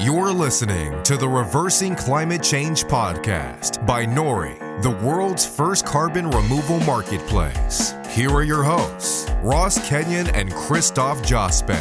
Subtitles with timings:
[0.00, 6.78] You're listening to the Reversing Climate Change podcast by Nori, the world's first carbon removal
[6.80, 7.94] marketplace.
[8.10, 11.74] Here are your hosts, Ross Kenyon and Christoph Jospe.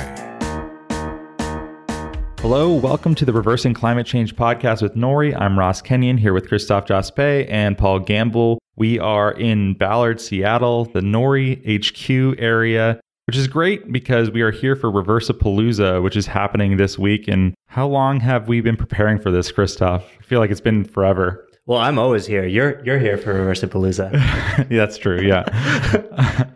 [2.40, 5.40] Hello, welcome to the Reversing Climate Change podcast with Nori.
[5.40, 8.58] I'm Ross Kenyon here with Christoph Jospe and Paul Gamble.
[8.76, 14.52] We are in Ballard, Seattle, the Nori HQ area which is great because we are
[14.52, 17.28] here for Reversapalooza, which is happening this week.
[17.28, 20.06] And how long have we been preparing for this, Christoph?
[20.18, 21.46] I feel like it's been forever.
[21.66, 22.46] Well, I'm always here.
[22.46, 24.14] You're you're here for Reversapalooza.
[24.14, 25.20] yeah, that's true.
[25.20, 25.44] Yeah,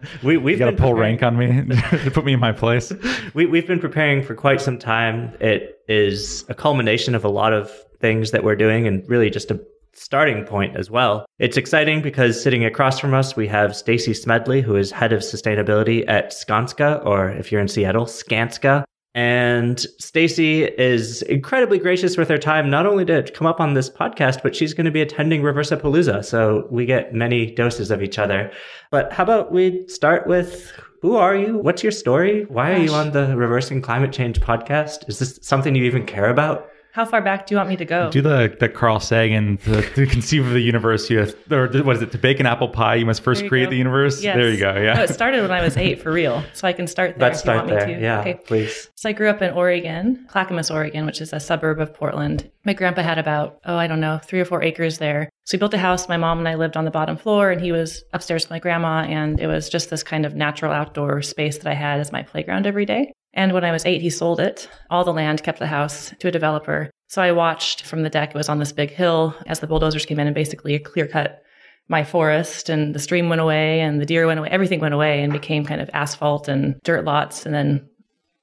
[0.24, 1.48] we we've got to pull rank on me
[2.06, 2.94] to put me in my place.
[3.34, 5.36] We we've been preparing for quite some time.
[5.42, 9.52] It is a culmination of a lot of things that we're doing, and really just
[9.52, 9.62] a
[9.94, 11.26] starting point as well.
[11.40, 15.22] It's exciting because sitting across from us, we have Stacy Smedley, who is head of
[15.22, 18.84] sustainability at Skanska, or if you're in Seattle, Skanska.
[19.14, 23.90] And Stacy is incredibly gracious with her time, not only to come up on this
[23.90, 26.24] podcast, but she's going to be attending Reversa Reversapalooza.
[26.24, 28.52] So we get many doses of each other.
[28.90, 31.58] But how about we start with who are you?
[31.58, 32.46] What's your story?
[32.46, 32.80] Why Gosh.
[32.80, 35.10] are you on the Reversing Climate Change podcast?
[35.10, 36.70] Is this something you even care about?
[36.94, 38.12] How far back do you want me to go?
[38.12, 41.96] Do the the Carl Sagan to, to conceive of the universe, you have, or what
[41.96, 42.12] is it?
[42.12, 43.70] To bake an apple pie, you must first you create go.
[43.72, 44.22] the universe.
[44.22, 44.36] Yes.
[44.36, 44.76] There you go.
[44.76, 44.96] Yeah.
[44.96, 46.44] No, it started when I was eight, for real.
[46.54, 47.30] So I can start there.
[47.30, 47.90] Let's start there.
[47.90, 48.34] Yeah, okay.
[48.34, 48.90] please.
[48.96, 52.50] So I grew up in Oregon, Clackamas, Oregon, which is a suburb of Portland.
[52.66, 55.30] My grandpa had about oh, I don't know, three or four acres there.
[55.46, 56.08] So we built a house.
[56.08, 58.60] My mom and I lived on the bottom floor, and he was upstairs with my
[58.60, 59.04] grandma.
[59.04, 62.24] And it was just this kind of natural outdoor space that I had as my
[62.24, 63.14] playground every day.
[63.34, 64.70] And when I was eight, he sold it.
[64.90, 66.92] All the land, kept the house to a developer.
[67.08, 68.30] So I watched from the deck.
[68.30, 71.42] It was on this big hill as the bulldozers came in and basically clear cut
[71.88, 74.50] my forest and the stream went away and the deer went away.
[74.50, 77.88] Everything went away and became kind of asphalt and dirt lots and then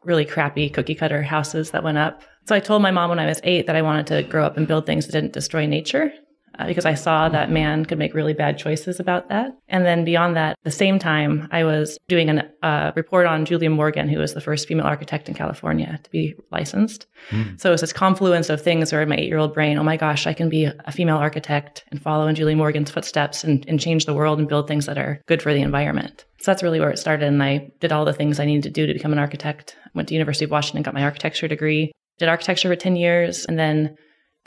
[0.05, 2.23] really crappy cookie cutter houses that went up.
[2.47, 4.56] So I told my mom when I was eight that I wanted to grow up
[4.56, 6.12] and build things that didn't destroy nature
[6.59, 9.57] uh, because I saw that man could make really bad choices about that.
[9.69, 13.70] And then beyond that, the same time, I was doing a uh, report on Julia
[13.70, 17.07] Morgan, who was the first female architect in California to be licensed.
[17.30, 17.61] Mm.
[17.61, 19.85] So it was this confluence of things where in my eight year old brain, oh
[19.85, 23.64] my gosh, I can be a female architect and follow in Julia Morgan's footsteps and,
[23.69, 26.25] and change the world and build things that are good for the environment.
[26.40, 27.27] So that's really where it started.
[27.27, 29.77] And I did all the things I needed to do to become an architect.
[29.95, 33.58] Went to University of Washington, got my architecture degree, did architecture for 10 years, and
[33.58, 33.96] then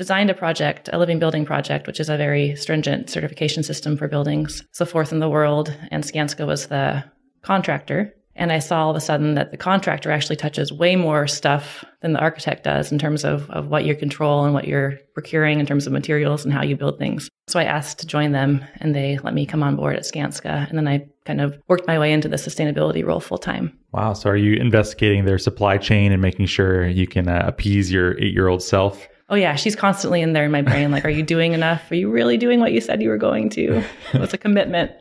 [0.01, 4.07] designed a project, a living building project, which is a very stringent certification system for
[4.07, 4.63] buildings.
[4.79, 7.03] The fourth in the world, and Skanska was the
[7.43, 8.11] contractor.
[8.35, 11.85] And I saw all of a sudden that the contractor actually touches way more stuff
[12.01, 15.59] than the architect does in terms of, of what you control and what you're procuring
[15.59, 17.29] in terms of materials and how you build things.
[17.47, 20.67] So I asked to join them and they let me come on board at Skanska.
[20.67, 23.77] And then I kind of worked my way into the sustainability role full time.
[23.91, 24.13] Wow.
[24.13, 28.19] So are you investigating their supply chain and making sure you can uh, appease your
[28.19, 29.07] eight year old self?
[29.31, 30.91] Oh yeah, she's constantly in there in my brain.
[30.91, 31.89] Like, are you doing enough?
[31.89, 33.81] Are you really doing what you said you were going to?
[34.11, 34.91] What's a commitment.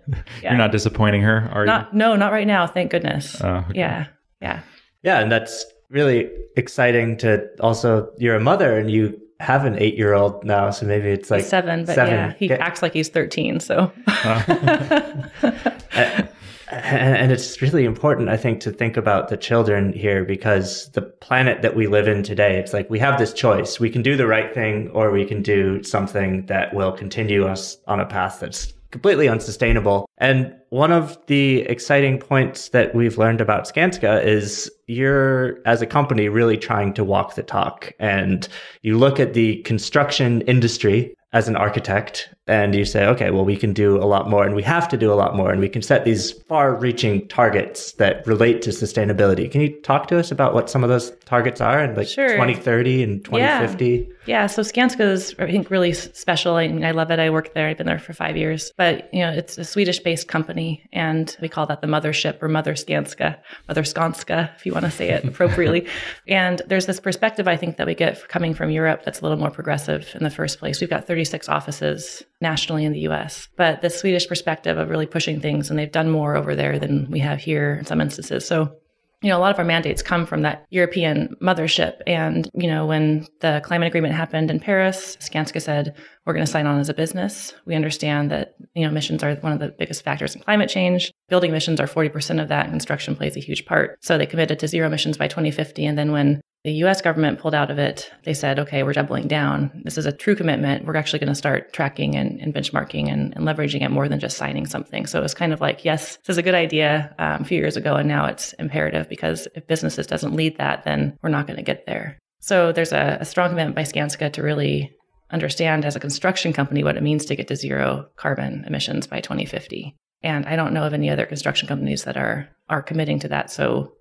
[0.42, 0.50] Yeah.
[0.50, 1.98] You're not disappointing her, are not, you?
[1.98, 2.66] No, not right now.
[2.66, 3.40] Thank goodness.
[3.42, 3.78] Oh, okay.
[3.80, 4.06] Yeah,
[4.40, 4.60] yeah,
[5.02, 5.18] yeah.
[5.18, 8.10] And that's really exciting to also.
[8.18, 11.40] You're a mother, and you have an eight year old now, so maybe it's like
[11.40, 12.14] he's seven, but seven.
[12.14, 13.60] yeah, he Get, acts like he's thirteen.
[13.60, 13.92] So.
[14.06, 15.22] Uh,
[16.70, 21.62] and it's really important, I think, to think about the children here because the planet
[21.62, 23.80] that we live in today, it's like we have this choice.
[23.80, 27.76] We can do the right thing or we can do something that will continue us
[27.86, 30.08] on a path that's completely unsustainable.
[30.18, 35.86] And one of the exciting points that we've learned about Skanska is you're, as a
[35.86, 37.92] company, really trying to walk the talk.
[37.98, 38.48] And
[38.82, 43.56] you look at the construction industry as an architect and you say, okay, well, we
[43.56, 45.68] can do a lot more and we have to do a lot more and we
[45.68, 49.48] can set these far reaching targets that relate to sustainability.
[49.48, 52.30] Can you talk to us about what some of those targets are like sure.
[52.30, 53.86] 2030 and 2050?
[53.86, 54.04] Yeah.
[54.26, 54.46] yeah.
[54.48, 56.56] So Skanska is, I think, really special.
[56.56, 57.20] I, mean, I love it.
[57.20, 57.68] I worked there.
[57.68, 61.36] I've been there for five years, but you know, it's a Swedish based company and
[61.40, 65.10] we call that the mothership or Mother Skanska, Mother Skanska, if you want to say
[65.10, 65.86] it appropriately.
[66.26, 69.38] and there's this perspective I think that we get coming from Europe that's a little
[69.38, 70.80] more progressive in the first place.
[70.80, 73.48] We've got 36 offices nationally in the US.
[73.56, 77.10] But the Swedish perspective of really pushing things, and they've done more over there than
[77.10, 78.46] we have here in some instances.
[78.46, 78.76] So
[79.22, 82.00] you know, a lot of our mandates come from that European mothership.
[82.06, 85.94] And, you know, when the climate agreement happened in Paris, Skanska said,
[86.24, 87.52] we're going to sign on as a business.
[87.66, 91.12] We understand that, you know, emissions are one of the biggest factors in climate change.
[91.28, 93.98] Building emissions are 40% of that, and construction plays a huge part.
[94.00, 95.84] So they committed to zero emissions by 2050.
[95.84, 98.10] And then when the US government pulled out of it.
[98.24, 99.70] They said, okay, we're doubling down.
[99.84, 100.84] This is a true commitment.
[100.84, 104.20] We're actually going to start tracking and, and benchmarking and, and, leveraging it more than
[104.20, 105.06] just signing something.
[105.06, 107.58] So it was kind of like, yes, this is a good idea um, a few
[107.58, 111.46] years ago, and now it's imperative because if businesses doesn't lead that, then we're not
[111.46, 112.18] going to get there.
[112.40, 114.92] So there's a, a strong commitment by Skanska to really
[115.30, 119.20] understand as a construction company what it means to get to zero carbon emissions by
[119.20, 119.96] 2050.
[120.22, 123.50] And I don't know of any other construction companies that are are committing to that
[123.50, 123.92] so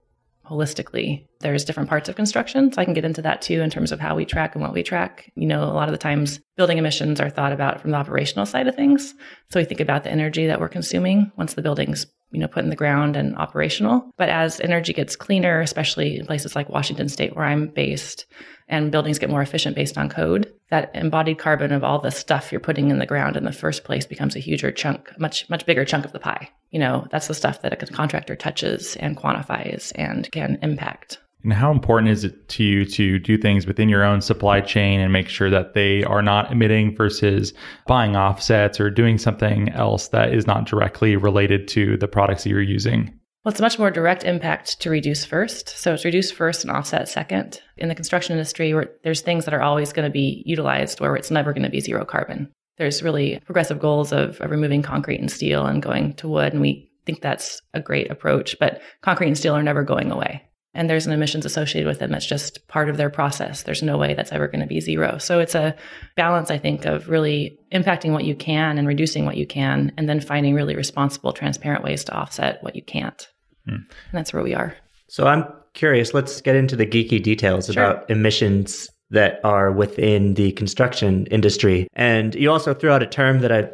[0.49, 1.25] holistically.
[1.39, 3.99] There's different parts of construction, so I can get into that too in terms of
[3.99, 5.31] how we track and what we track.
[5.35, 8.45] You know, a lot of the times building emissions are thought about from the operational
[8.45, 9.13] side of things.
[9.51, 12.63] So we think about the energy that we're consuming once the building's you know put
[12.63, 14.11] in the ground and operational.
[14.17, 18.25] But as energy gets cleaner, especially in places like Washington State where I'm based,
[18.67, 22.51] and buildings get more efficient based on code, that embodied carbon of all the stuff
[22.51, 25.65] you're putting in the ground in the first place becomes a huger chunk, much much
[25.65, 26.49] bigger chunk of the pie.
[26.71, 31.19] You know, that's the stuff that a contractor touches and quantifies and can impact.
[31.43, 34.99] And how important is it to you to do things within your own supply chain
[34.99, 37.53] and make sure that they are not emitting versus
[37.87, 42.49] buying offsets or doing something else that is not directly related to the products that
[42.49, 43.13] you're using?
[43.45, 45.69] Well, it's a much more direct impact to reduce first.
[45.69, 47.61] So it's reduce first and offset second.
[47.77, 51.15] In the construction industry, where there's things that are always going to be utilized where
[51.15, 52.51] it's never going to be zero carbon.
[52.77, 56.51] There's really progressive goals of, of removing concrete and steel and going to wood.
[56.51, 60.48] And we think that's a great approach, but concrete and steel are never going away
[60.73, 63.63] and there's an emissions associated with them that's just part of their process.
[63.63, 65.17] There's no way that's ever going to be zero.
[65.17, 65.75] So it's a
[66.15, 70.07] balance, I think, of really impacting what you can and reducing what you can, and
[70.07, 73.27] then finding really responsible, transparent ways to offset what you can't.
[73.65, 73.75] Hmm.
[73.75, 74.75] And that's where we are.
[75.07, 77.83] So I'm curious, let's get into the geeky details sure.
[77.83, 81.87] about emissions that are within the construction industry.
[81.93, 83.69] And you also threw out a term that I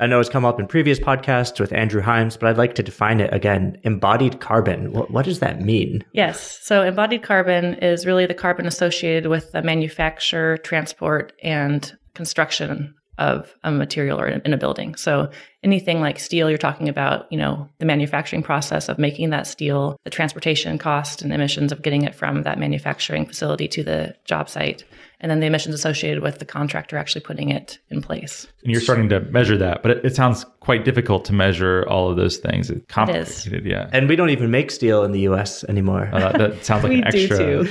[0.00, 2.82] I know it's come up in previous podcasts with Andrew Himes, but I'd like to
[2.82, 3.78] define it again.
[3.84, 4.92] Embodied carbon.
[4.92, 6.02] What, what, does that mean?
[6.14, 6.58] Yes.
[6.62, 13.54] So, embodied carbon is really the carbon associated with the manufacture, transport, and construction of
[13.62, 14.94] a material or in a building.
[14.94, 15.30] So,
[15.62, 19.98] anything like steel, you're talking about, you know, the manufacturing process of making that steel,
[20.04, 24.48] the transportation cost and emissions of getting it from that manufacturing facility to the job
[24.48, 24.82] site
[25.20, 28.46] and then the emissions associated with the contractor actually putting it in place.
[28.62, 32.10] And you're starting to measure that, but it, it sounds quite difficult to measure all
[32.10, 32.70] of those things.
[32.70, 33.66] It's complicated, it is.
[33.66, 33.90] yeah.
[33.92, 35.64] And we don't even make steel in the U.S.
[35.64, 36.08] anymore.
[36.12, 37.36] Uh, that sounds like we an extra.
[37.36, 37.70] Do too.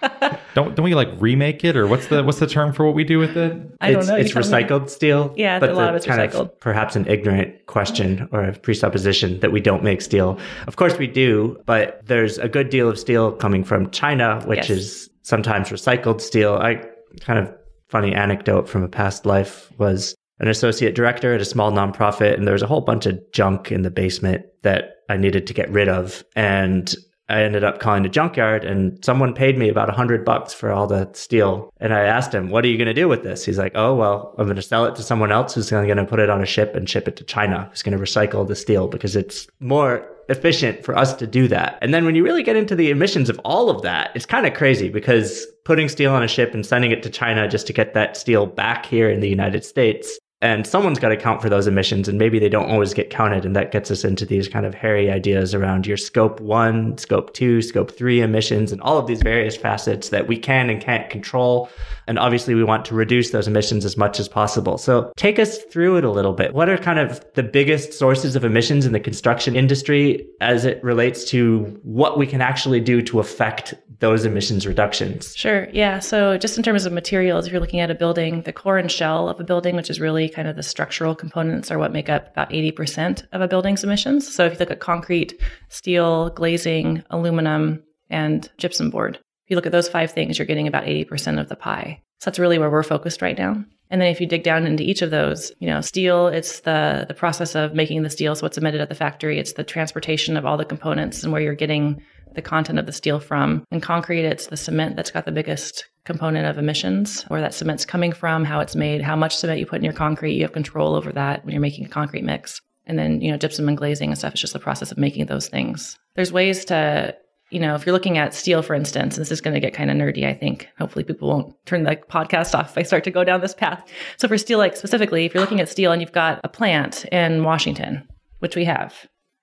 [0.54, 3.04] don't don't we like remake it or what's the what's the term for what we
[3.04, 3.52] do with it?
[3.80, 4.16] I don't it's, know.
[4.16, 5.32] It's recycled steel.
[5.36, 6.40] Yeah, but a lot of it's kind recycled.
[6.40, 10.38] Of perhaps an ignorant question or a presupposition that we don't make steel.
[10.66, 14.68] Of course we do, but there's a good deal of steel coming from China, which
[14.68, 14.70] yes.
[14.70, 16.54] is sometimes recycled steel.
[16.54, 16.82] I
[17.20, 17.54] kind of
[17.88, 22.46] funny anecdote from a past life was an associate director at a small nonprofit, and
[22.46, 25.70] there was a whole bunch of junk in the basement that I needed to get
[25.70, 26.24] rid of.
[26.36, 26.94] And
[27.28, 30.70] I ended up calling the junkyard and someone paid me about a hundred bucks for
[30.72, 31.70] all the steel.
[31.78, 33.44] And I asked him, what are you going to do with this?
[33.44, 36.04] He's like, oh, well, I'm going to sell it to someone else who's going to
[36.04, 38.56] put it on a ship and ship it to China, who's going to recycle the
[38.56, 41.78] steel because it's more efficient for us to do that.
[41.80, 44.46] And then when you really get into the emissions of all of that, it's kind
[44.46, 47.72] of crazy because putting steel on a ship and sending it to China just to
[47.72, 51.48] get that steel back here in the United States and someone's got to count for
[51.48, 54.48] those emissions and maybe they don't always get counted and that gets us into these
[54.48, 58.98] kind of hairy ideas around your scope 1 scope 2 scope 3 emissions and all
[58.98, 61.68] of these various facets that we can and can't control
[62.08, 64.78] and obviously we want to reduce those emissions as much as possible.
[64.78, 66.54] So take us through it a little bit.
[66.54, 70.82] What are kind of the biggest sources of emissions in the construction industry as it
[70.82, 75.36] relates to what we can actually do to affect those emissions reductions?
[75.36, 75.98] Sure yeah.
[75.98, 78.90] So just in terms of materials if you're looking at a building the core and
[78.90, 82.08] shell of a building which is really kind of the structural components are what make
[82.08, 84.32] up about 80% of a building's emissions.
[84.32, 89.66] So if you look at concrete, steel, glazing, aluminum, and gypsum board, if you look
[89.66, 92.02] at those five things, you're getting about 80% of the pie.
[92.20, 93.64] So that's really where we're focused right now.
[93.90, 97.06] And then if you dig down into each of those, you know, steel, it's the
[97.08, 99.38] the process of making the steel, so what's emitted at the factory.
[99.38, 102.02] It's the transportation of all the components and where you're getting
[102.38, 103.64] the content of the steel from.
[103.72, 107.84] In concrete, it's the cement that's got the biggest component of emissions, where that cement's
[107.84, 110.34] coming from, how it's made, how much cement you put in your concrete.
[110.34, 112.60] You have control over that when you're making a concrete mix.
[112.86, 115.26] And then, you know, gypsum and glazing and stuff is just the process of making
[115.26, 115.98] those things.
[116.14, 117.14] There's ways to,
[117.50, 119.90] you know, if you're looking at steel, for instance, this is going to get kind
[119.90, 120.68] of nerdy, I think.
[120.78, 123.84] Hopefully people won't turn the podcast off if I start to go down this path.
[124.16, 127.04] So for steel, like specifically, if you're looking at steel and you've got a plant
[127.06, 128.94] in Washington, which we have,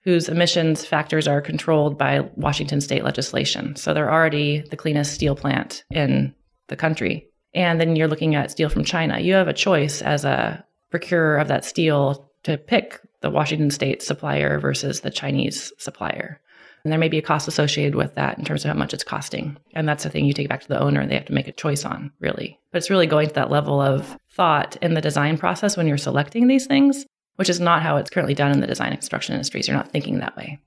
[0.05, 3.75] whose emissions factors are controlled by Washington state legislation.
[3.75, 6.33] So they're already the cleanest steel plant in
[6.67, 7.27] the country.
[7.53, 9.19] And then you're looking at steel from China.
[9.19, 14.03] You have a choice as a procurer of that steel to pick the Washington state
[14.03, 16.39] supplier versus the Chinese supplier.
[16.83, 19.03] And there may be a cost associated with that in terms of how much it's
[19.03, 19.57] costing.
[19.73, 21.47] And that's the thing you take back to the owner and they have to make
[21.47, 22.59] a choice on, really.
[22.71, 25.97] But it's really going to that level of thought in the design process when you're
[25.97, 29.33] selecting these things, which is not how it's currently done in the design and construction
[29.33, 29.67] industries.
[29.67, 30.59] You're not thinking that way.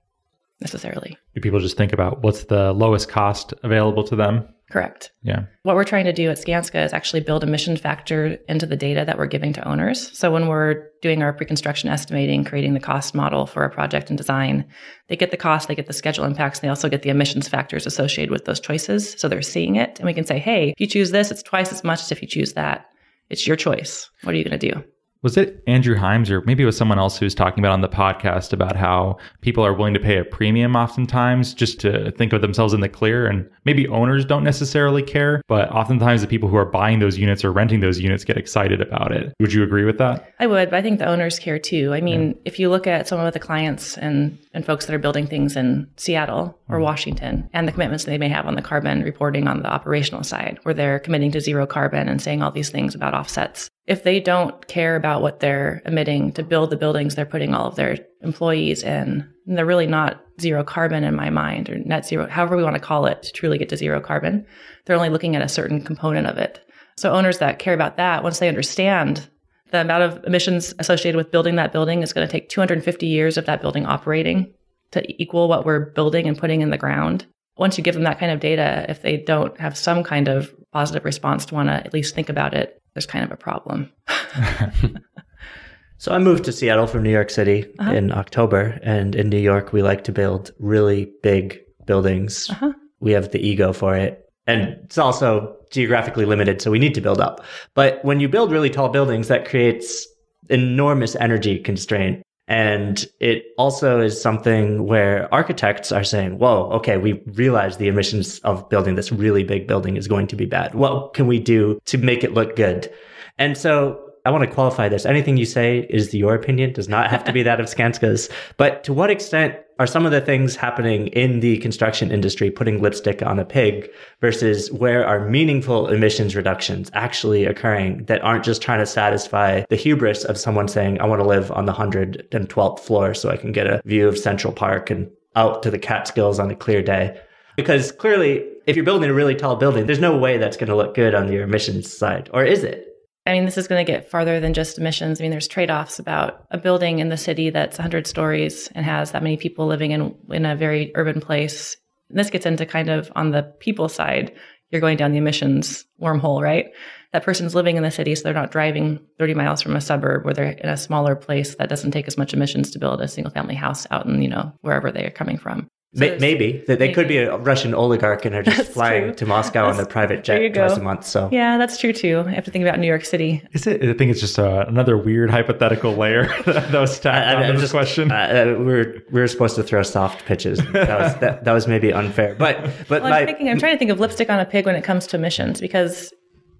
[0.60, 1.16] necessarily.
[1.34, 4.48] Do people just think about what's the lowest cost available to them?
[4.70, 5.12] Correct.
[5.22, 5.44] Yeah.
[5.62, 9.02] What we're trying to do at Skanska is actually build emission factor into the data
[9.06, 10.16] that we're giving to owners.
[10.18, 14.18] So when we're doing our pre-construction estimating, creating the cost model for a project and
[14.18, 14.66] design,
[15.06, 17.48] they get the cost, they get the schedule impacts, and they also get the emissions
[17.48, 19.14] factors associated with those choices.
[19.18, 21.72] So they're seeing it, and we can say, "Hey, if you choose this, it's twice
[21.72, 22.84] as much as if you choose that.
[23.30, 24.10] It's your choice.
[24.22, 24.84] What are you going to do?"
[25.22, 27.80] Was it Andrew Himes or maybe it was someone else who was talking about on
[27.80, 32.32] the podcast about how people are willing to pay a premium oftentimes just to think
[32.32, 36.48] of themselves in the clear and maybe owners don't necessarily care, but oftentimes the people
[36.48, 39.34] who are buying those units or renting those units get excited about it.
[39.40, 40.32] Would you agree with that?
[40.38, 41.92] I would, but I think the owners care too.
[41.92, 42.36] I mean, yeah.
[42.44, 45.54] if you look at some of the clients and and folks that are building things
[45.54, 46.84] in Seattle or mm-hmm.
[46.84, 50.58] Washington and the commitments they may have on the carbon reporting on the operational side
[50.64, 54.18] where they're committing to zero carbon and saying all these things about offsets if they
[54.18, 57.98] don't care about what they're emitting to build the buildings they're putting all of their
[58.20, 62.64] employees in, they're really not zero carbon in my mind or net zero, however we
[62.64, 64.44] want to call it to truly get to zero carbon.
[64.84, 66.60] They're only looking at a certain component of it.
[66.98, 69.28] So owners that care about that, once they understand
[69.70, 73.36] the amount of emissions associated with building that building is going to take 250 years
[73.36, 74.52] of that building operating
[74.92, 77.26] to equal what we're building and putting in the ground.
[77.56, 80.54] Once you give them that kind of data, if they don't have some kind of
[80.72, 83.90] positive response to want to at least think about it, there's kind of a problem.
[85.98, 87.92] so I moved to Seattle from New York City uh-huh.
[87.92, 92.48] in October, and in New York, we like to build really big buildings.
[92.50, 92.72] Uh-huh.
[93.00, 94.24] We have the ego for it.
[94.46, 97.44] And it's also geographically limited, so we need to build up.
[97.74, 100.06] But when you build really tall buildings, that creates
[100.48, 102.22] enormous energy constraint.
[102.50, 108.38] And it also is something where architects are saying, whoa, okay, we realize the emissions
[108.38, 110.74] of building this really big building is going to be bad.
[110.74, 112.90] What can we do to make it look good?
[113.36, 115.06] And so I want to qualify this.
[115.06, 118.28] Anything you say is your opinion, does not have to be that of Skanska's.
[118.58, 122.82] But to what extent are some of the things happening in the construction industry putting
[122.82, 123.88] lipstick on a pig
[124.20, 129.76] versus where are meaningful emissions reductions actually occurring that aren't just trying to satisfy the
[129.76, 133.52] hubris of someone saying, I want to live on the 112th floor so I can
[133.52, 137.18] get a view of Central Park and out to the Catskills on a clear day?
[137.56, 140.76] Because clearly, if you're building a really tall building, there's no way that's going to
[140.76, 142.28] look good on your emissions side.
[142.34, 142.87] Or is it?
[143.28, 145.20] I mean, this is going to get farther than just emissions.
[145.20, 148.86] I mean, there's trade offs about a building in the city that's 100 stories and
[148.86, 151.76] has that many people living in, in a very urban place.
[152.08, 154.34] And this gets into kind of on the people side,
[154.70, 156.70] you're going down the emissions wormhole, right?
[157.12, 160.24] That person's living in the city, so they're not driving 30 miles from a suburb
[160.24, 163.08] where they're in a smaller place that doesn't take as much emissions to build a
[163.08, 165.68] single family house out in, you know, wherever they are coming from.
[165.94, 169.14] So maybe they, they could be a Russian oligarch and are just that's flying true.
[169.14, 171.06] to Moscow that's, on their private jet twice a month.
[171.06, 172.24] So yeah, that's true too.
[172.26, 173.42] I have to think about New York City.
[173.52, 173.82] Is it?
[173.82, 177.62] I think it's just uh, another weird hypothetical layer that was tacked I, on this
[177.62, 178.12] just, question.
[178.12, 180.58] Uh, uh, we're we are supposed to throw soft pitches.
[180.72, 183.48] That was that, that was maybe unfair, but but well, my, I'm thinking.
[183.48, 186.12] I'm trying to think of lipstick on a pig when it comes to missions because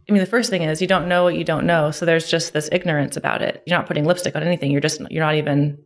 [0.09, 1.91] I mean, the first thing is you don't know what you don't know.
[1.91, 3.63] So there's just this ignorance about it.
[3.67, 4.71] You're not putting lipstick on anything.
[4.71, 5.79] You're just, you're not even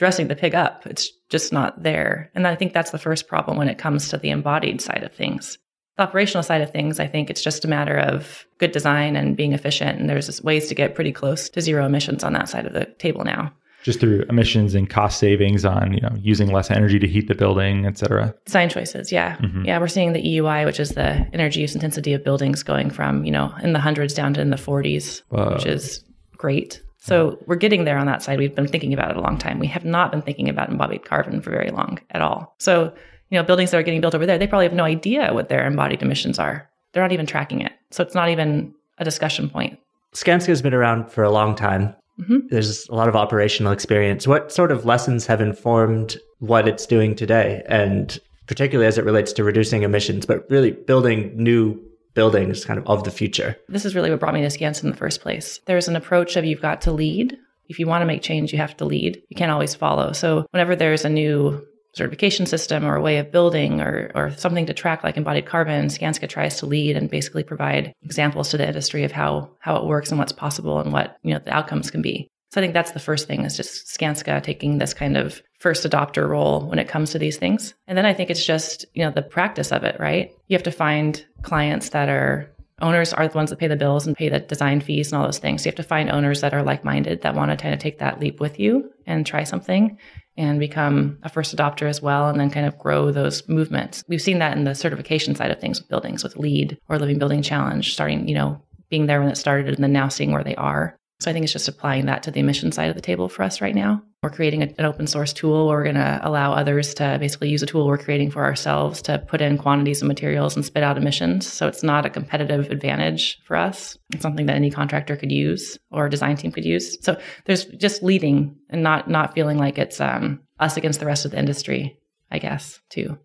[0.00, 0.86] dressing the pig up.
[0.86, 2.30] It's just not there.
[2.34, 5.12] And I think that's the first problem when it comes to the embodied side of
[5.12, 5.58] things.
[5.98, 9.36] The operational side of things, I think it's just a matter of good design and
[9.36, 10.00] being efficient.
[10.00, 12.86] And there's ways to get pretty close to zero emissions on that side of the
[12.98, 13.52] table now.
[13.82, 17.34] Just through emissions and cost savings on, you know, using less energy to heat the
[17.34, 18.34] building, et cetera.
[18.46, 19.36] Design choices, yeah.
[19.36, 19.66] Mm-hmm.
[19.66, 23.26] Yeah, we're seeing the EUI, which is the energy use intensity of buildings going from,
[23.26, 25.52] you know, in the hundreds down to in the 40s, Whoa.
[25.52, 26.02] which is
[26.38, 26.80] great.
[27.00, 28.38] So we're getting there on that side.
[28.38, 29.58] We've been thinking about it a long time.
[29.58, 32.54] We have not been thinking about embodied carbon for very long at all.
[32.58, 32.92] So,
[33.30, 35.48] you know, buildings that are getting built over there, they probably have no idea what
[35.48, 36.68] their embodied emissions are.
[36.92, 37.72] They're not even tracking it.
[37.90, 39.78] So it's not even a discussion point.
[40.14, 41.94] Skanska has been around for a long time.
[42.20, 42.48] Mm-hmm.
[42.50, 44.26] There's a lot of operational experience.
[44.26, 47.62] What sort of lessons have informed what it's doing today?
[47.66, 51.80] And particularly as it relates to reducing emissions, but really building new
[52.14, 53.56] buildings kind of of the future.
[53.68, 55.60] This is really what brought me to Skanska in the first place.
[55.66, 57.36] There's an approach of you've got to lead.
[57.68, 59.22] If you want to make change, you have to lead.
[59.28, 60.12] You can't always follow.
[60.12, 61.64] So whenever there's a new
[61.94, 65.86] certification system or a way of building or, or something to track like embodied carbon,
[65.86, 69.84] Skanska tries to lead and basically provide examples to the industry of how how it
[69.84, 72.30] works and what's possible and what you know the outcomes can be.
[72.50, 75.86] So I think that's the first thing is just Skanska taking this kind of first
[75.86, 77.74] adopter role when it comes to these things.
[77.86, 80.32] And then I think it's just, you know, the practice of it, right?
[80.48, 82.50] You have to find clients that are
[82.82, 85.26] owners are the ones that pay the bills and pay the design fees and all
[85.26, 85.62] those things.
[85.62, 87.98] So you have to find owners that are like-minded that want to kind of take
[87.98, 89.98] that leap with you and try something
[90.36, 94.02] and become a first adopter as well and then kind of grow those movements.
[94.08, 97.18] We've seen that in the certification side of things with buildings with LEED or Living
[97.18, 100.42] Building Challenge starting, you know, being there when it started and then now seeing where
[100.42, 103.02] they are So I think it's just applying that to the emission side of the
[103.02, 104.02] table for us right now.
[104.22, 107.62] We're creating an open source tool where we're going to allow others to basically use
[107.62, 110.96] a tool we're creating for ourselves to put in quantities of materials and spit out
[110.96, 111.46] emissions.
[111.46, 113.98] So it's not a competitive advantage for us.
[114.12, 116.96] It's something that any contractor could use or design team could use.
[117.02, 121.26] So there's just leading and not not feeling like it's um, us against the rest
[121.26, 121.98] of the industry.
[122.30, 123.18] I guess too.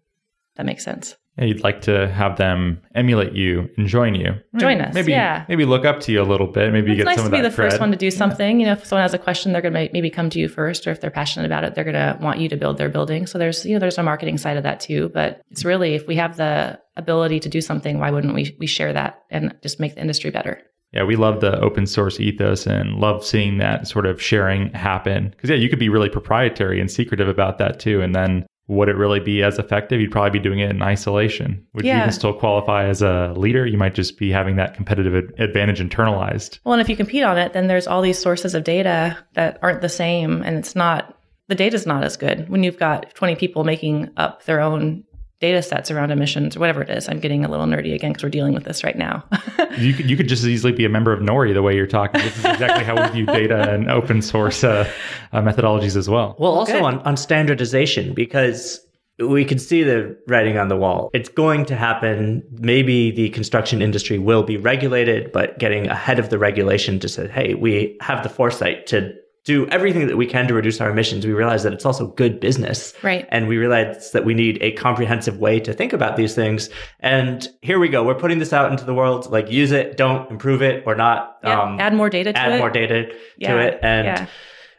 [0.56, 1.16] That makes sense.
[1.38, 4.36] Yeah, you'd like to have them emulate you and join you.
[4.58, 5.46] Join us, Maybe, yeah.
[5.50, 6.72] maybe look up to you a little bit.
[6.72, 8.62] Maybe you It's get nice some to be that the first one to do something.
[8.62, 10.88] You know, if someone has a question, they're going to maybe come to you first,
[10.88, 13.27] or if they're passionate about it, they're going to want you to build their building.
[13.27, 15.10] So there's, you know, there's a marketing side of that too.
[15.10, 18.68] But it's really, if we have the ability to do something, why wouldn't we we
[18.68, 20.62] share that and just make the industry better?
[20.94, 25.30] Yeah, we love the open source ethos and love seeing that sort of sharing happen.
[25.30, 28.89] Because yeah, you could be really proprietary and secretive about that too, and then would
[28.89, 30.01] it really be as effective?
[30.01, 31.63] You'd probably be doing it in isolation.
[31.74, 32.00] Would you Yeah.
[32.01, 33.65] even still qualify as a leader?
[33.65, 36.60] You might just be having that competitive ad- advantage internalized.
[36.63, 39.60] Well, and if you compete on it, then there's all these sources of data that
[39.62, 41.15] aren't the same, and it's not
[41.48, 45.03] the data's not as good when you've got 20 people making up their own
[45.42, 47.10] data sets around emissions or whatever it is.
[47.10, 49.24] I'm getting a little nerdy again because we're dealing with this right now.
[49.77, 51.86] You could you could just as easily be a member of Nori the way you're
[51.86, 52.22] talking.
[52.22, 54.89] This is exactly how we view data and open source uh,
[55.34, 56.38] uh, methodologies as well.
[56.39, 56.84] Well, also Good.
[56.84, 58.80] on, on standardization, because
[59.20, 61.10] we can see the writing on the wall.
[61.13, 62.42] It's going to happen.
[62.51, 67.27] Maybe the construction industry will be regulated, but getting ahead of the regulation to say,
[67.27, 69.13] hey, we have the foresight to
[69.46, 71.25] do everything that we can to reduce our emissions.
[71.25, 72.94] We realize that it's also good business.
[73.04, 73.28] Right.
[73.30, 76.70] And we realize that we need a comprehensive way to think about these things.
[77.00, 78.04] And here we go.
[78.04, 79.32] We're putting this out into the world.
[79.32, 81.38] Like use it, don't improve it or not.
[81.44, 82.58] Yeah, um, add more data to add it.
[82.58, 83.80] more data Yeah, to it.
[83.84, 84.28] And yeah.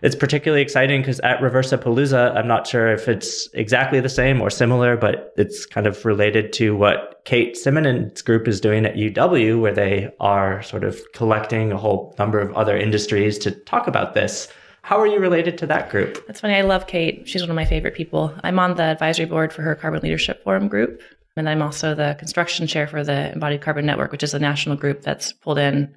[0.02, 4.40] It's particularly exciting because at Reversa Palooza, I'm not sure if it's exactly the same
[4.40, 8.94] or similar, but it's kind of related to what Kate Simonen's group is doing at
[8.94, 13.86] UW, where they are sort of collecting a whole number of other industries to talk
[13.86, 14.48] about this.
[14.82, 16.24] How are you related to that group?
[16.26, 16.54] That's funny.
[16.54, 17.26] I love Kate.
[17.26, 18.32] She's one of my favorite people.
[18.44, 21.02] I'm on the advisory board for her Carbon Leadership Forum group.
[21.36, 24.76] And I'm also the construction chair for the Embodied Carbon Network, which is a national
[24.76, 25.94] group that's pulled in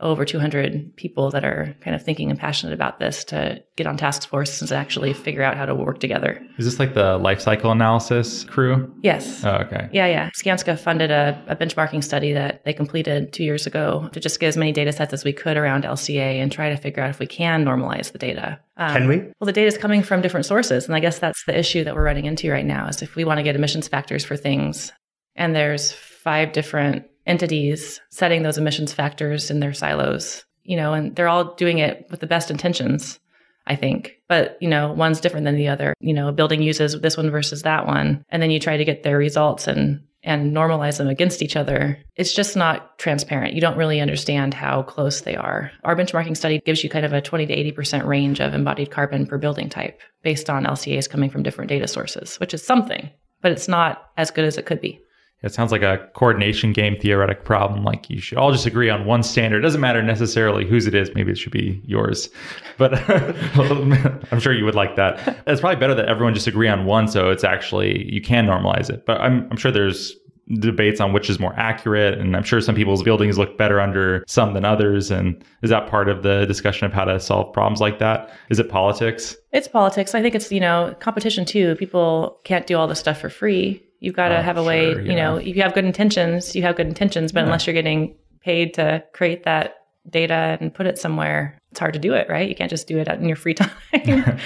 [0.00, 3.96] over 200 people that are kind of thinking and passionate about this to get on
[3.96, 6.44] task force and actually figure out how to work together.
[6.58, 8.92] Is this like the life cycle analysis crew?
[9.02, 9.44] Yes.
[9.44, 9.88] Oh, okay.
[9.92, 10.30] Yeah, yeah.
[10.30, 14.48] Skanska funded a, a benchmarking study that they completed two years ago to just get
[14.48, 17.18] as many data sets as we could around LCA and try to figure out if
[17.18, 18.58] we can normalize the data.
[18.76, 19.18] Um, Can we?
[19.18, 20.86] Well, the data is coming from different sources.
[20.86, 23.24] And I guess that's the issue that we're running into right now is if we
[23.24, 24.92] want to get emissions factors for things,
[25.36, 31.14] and there's five different entities setting those emissions factors in their silos, you know, and
[31.16, 33.18] they're all doing it with the best intentions.
[33.66, 34.16] I think.
[34.26, 35.94] But, you know, one's different than the other.
[36.00, 38.24] You know, a building uses this one versus that one.
[38.30, 41.98] And then you try to get their results and and normalize them against each other.
[42.16, 43.54] It's just not transparent.
[43.54, 45.70] You don't really understand how close they are.
[45.84, 49.26] Our benchmarking study gives you kind of a 20 to 80% range of embodied carbon
[49.26, 53.08] per building type based on LCAs coming from different data sources, which is something,
[53.40, 55.00] but it's not as good as it could be.
[55.42, 57.82] It sounds like a coordination game theoretic problem.
[57.82, 59.58] Like you should all just agree on one standard.
[59.58, 61.10] It doesn't matter necessarily whose it is.
[61.14, 62.28] Maybe it should be yours.
[62.76, 65.42] But I'm sure you would like that.
[65.46, 68.90] It's probably better that everyone just agree on one so it's actually, you can normalize
[68.90, 69.06] it.
[69.06, 70.14] But I'm, I'm sure there's
[70.58, 72.18] debates on which is more accurate.
[72.18, 75.10] And I'm sure some people's buildings look better under some than others.
[75.10, 78.30] And is that part of the discussion of how to solve problems like that?
[78.50, 79.36] Is it politics?
[79.52, 80.14] It's politics.
[80.14, 81.76] I think it's, you know, competition too.
[81.76, 83.82] People can't do all this stuff for free.
[84.00, 86.56] You've got to Oh, have a way, sure, you know, if you have good intentions,
[86.56, 87.44] you have good intentions, but Yeah.
[87.46, 89.76] unless you're getting paid to create that
[90.08, 92.48] data and put it somewhere, it's hard to do it, right?
[92.48, 93.70] You can't just do it in your free time.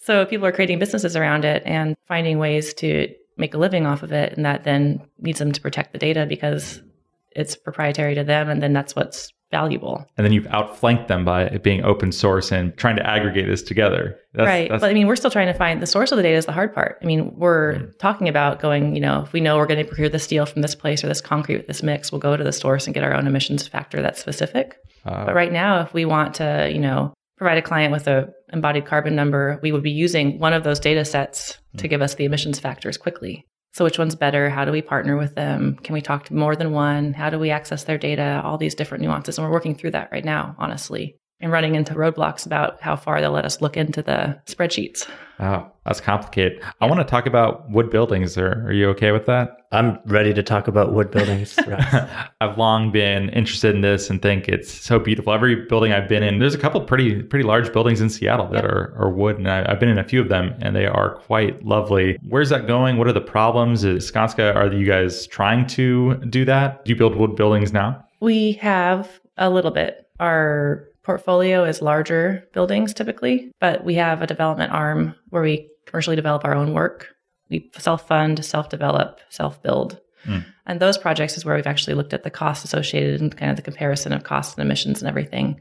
[0.00, 4.02] so people are creating businesses around it and finding ways to make a living off
[4.02, 4.32] of it.
[4.32, 6.82] And that then needs them to protect the data because
[7.30, 8.48] it's proprietary to them.
[8.50, 10.04] And then that's what's valuable.
[10.16, 13.62] And then you've outflanked them by it being open source and trying to aggregate this
[13.62, 14.18] together.
[14.34, 14.62] That's, right.
[14.68, 16.46] that's- But I mean, we're still trying to find the source of the data is
[16.46, 16.98] the hard part.
[17.02, 17.98] I mean, we're Mm.
[17.98, 20.62] talking about going, you know, if we know we're going to procure the steel from
[20.62, 23.04] this place or this concrete with this mix, we'll go to the source and get
[23.04, 24.76] our own emissions factor that's specific.
[25.06, 28.28] uh, But right now, if we want to, you know, provide a client with a
[28.52, 31.78] embodied carbon number, we would be using one of those data sets Mm.
[31.80, 33.44] to give us the emissions factors quickly.
[33.72, 34.50] So which one's better?
[34.50, 35.76] How do we partner with them?
[35.82, 37.12] Can we talk to more than one?
[37.12, 38.40] How do we access their data?
[38.44, 39.38] All these different nuances.
[39.38, 43.20] And we're working through that right now, honestly, and running into roadblocks about how far
[43.20, 45.08] they'll let us look into the spreadsheets.
[45.38, 46.60] Wow, that's complicated.
[46.80, 48.36] I want to talk about wood buildings.
[48.36, 49.50] Are, are you okay with that?
[49.70, 51.56] I'm ready to talk about wood buildings.
[52.40, 55.32] I've long been interested in this and think it's so beautiful.
[55.32, 58.64] Every building I've been in, there's a couple pretty pretty large buildings in Seattle that
[58.64, 61.16] are, are wood, and I, I've been in a few of them, and they are
[61.16, 62.18] quite lovely.
[62.28, 62.96] Where's that going?
[62.96, 63.84] What are the problems?
[63.84, 66.84] Is Skanska, are you guys trying to do that?
[66.84, 68.04] Do you build wood buildings now?
[68.20, 70.06] We have a little bit.
[70.18, 76.16] Our portfolio is larger buildings typically, but we have a development arm where we commercially
[76.16, 77.08] develop our own work.
[77.48, 79.98] We self fund, self develop, self build.
[80.26, 80.44] Mm.
[80.66, 83.56] And those projects is where we've actually looked at the costs associated and kind of
[83.56, 85.58] the comparison of costs and emissions and everything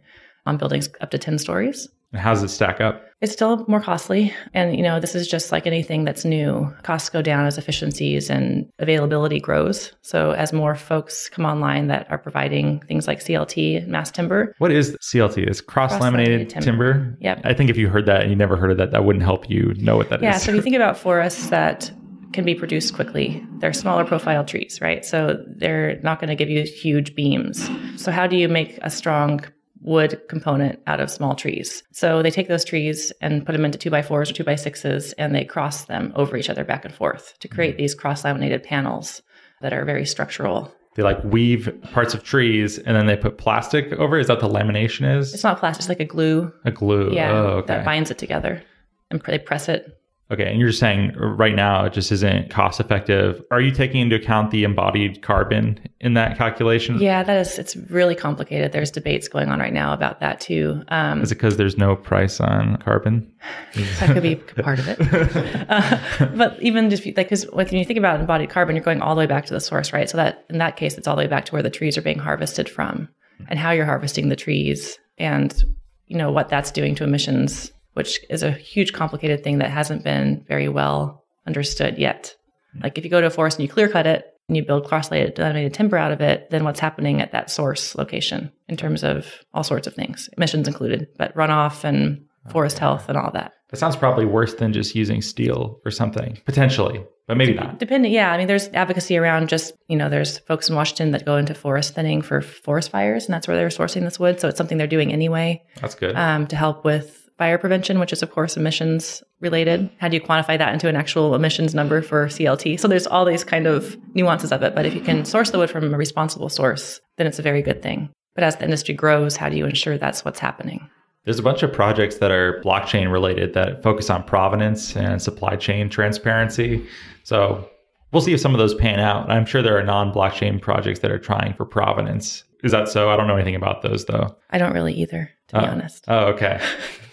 [0.47, 1.87] on buildings up to 10 stories.
[2.13, 3.03] How does it stack up?
[3.19, 4.33] It's still more costly.
[4.53, 6.73] And, you know, this is just like anything that's new.
[6.83, 9.91] Costs go down as efficiencies and availability grows.
[10.03, 14.53] So, as more folks come online that are providing things like CLT mass timber.
[14.59, 15.49] What is CLT?
[15.49, 16.65] Is cross laminated timber.
[16.93, 17.17] timber?
[17.19, 17.41] Yep.
[17.43, 19.49] I think if you heard that and you never heard of that, that wouldn't help
[19.49, 20.35] you know what that yeah, is.
[20.35, 20.45] yeah.
[20.45, 21.91] So, if you think about forests that
[22.33, 23.43] can be produced quickly.
[23.59, 25.03] They're smaller profile trees, right?
[25.05, 27.69] So they're not going to give you huge beams.
[27.95, 29.41] So how do you make a strong
[29.81, 31.83] wood component out of small trees.
[31.91, 34.55] So they take those trees and put them into two by fours or two by
[34.55, 37.83] sixes and they cross them over each other back and forth to create mm-hmm.
[37.83, 39.21] these cross laminated panels
[39.61, 40.73] that are very structural.
[40.95, 44.17] They like weave parts of trees and then they put plastic over.
[44.17, 45.33] Is that the lamination is?
[45.33, 46.51] It's not plastic, it's like a glue.
[46.65, 47.11] A glue.
[47.13, 47.31] Yeah.
[47.31, 47.67] Oh, okay.
[47.67, 48.63] That binds it together.
[49.11, 49.97] And they press it
[50.29, 53.41] Okay, and you're just saying right now it just isn't cost effective.
[53.49, 56.99] Are you taking into account the embodied carbon in that calculation?
[56.99, 57.57] Yeah, that is.
[57.57, 58.73] It's really complicated.
[58.73, 60.83] There's debates going on right now about that too.
[60.89, 63.31] Um, is it because there's no price on carbon?
[63.99, 65.65] that could be part of it.
[65.69, 65.97] uh,
[66.35, 69.19] but even just like because when you think about embodied carbon, you're going all the
[69.19, 70.09] way back to the source, right?
[70.09, 72.01] So that in that case, it's all the way back to where the trees are
[72.01, 73.07] being harvested from,
[73.47, 75.63] and how you're harvesting the trees, and
[76.07, 80.03] you know what that's doing to emissions which is a huge complicated thing that hasn't
[80.03, 82.35] been very well understood yet.
[82.83, 84.87] Like if you go to a forest and you clear cut it and you build
[84.87, 89.25] cross-laminated timber out of it, then what's happening at that source location in terms of
[89.53, 93.53] all sorts of things, emissions included, but runoff and forest health and all that.
[93.71, 97.79] That sounds probably worse than just using steel or something, potentially, but maybe not.
[97.79, 98.31] Depending, yeah.
[98.31, 101.53] I mean, there's advocacy around just, you know, there's folks in Washington that go into
[101.53, 104.39] forest thinning for forest fires, and that's where they're sourcing this wood.
[104.39, 105.63] So it's something they're doing anyway.
[105.81, 106.15] That's good.
[106.15, 109.89] Um, to help with fire prevention, which is of course emissions related.
[109.99, 112.79] How do you quantify that into an actual emissions number for CLT?
[112.79, 114.75] So there's all these kind of nuances of it.
[114.75, 117.61] But if you can source the wood from a responsible source, then it's a very
[117.61, 118.09] good thing.
[118.35, 120.87] But as the industry grows, how do you ensure that's what's happening?
[121.25, 125.55] There's a bunch of projects that are blockchain related that focus on provenance and supply
[125.57, 126.87] chain transparency.
[127.23, 127.69] So
[128.11, 129.29] we'll see if some of those pan out.
[129.29, 132.43] I'm sure there are non blockchain projects that are trying for provenance.
[132.63, 133.09] Is that so?
[133.09, 134.35] I don't know anything about those though.
[134.51, 135.69] I don't really either to be oh.
[135.69, 136.05] honest.
[136.07, 136.61] Oh, okay.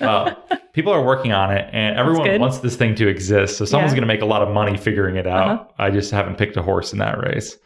[0.01, 0.37] Well,
[0.73, 3.57] people are working on it, and everyone wants this thing to exist.
[3.57, 3.97] So someone's yeah.
[3.97, 5.49] going to make a lot of money figuring it out.
[5.49, 5.65] Uh-huh.
[5.79, 7.57] I just haven't picked a horse in that race.